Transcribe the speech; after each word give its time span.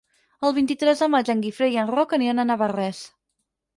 El 0.47 0.55
vint-i-tres 0.57 1.03
de 1.03 1.09
maig 1.15 1.29
en 1.33 1.45
Guifré 1.45 1.69
i 1.75 1.79
en 1.83 1.93
Roc 1.99 2.17
aniran 2.19 2.45
a 2.45 2.47
Navarrés. 2.53 3.03